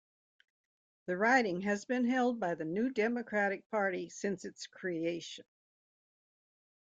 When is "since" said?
4.09-4.45